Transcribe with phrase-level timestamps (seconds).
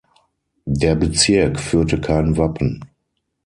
[0.65, 2.83] Der Bezirk führte kein Wappen.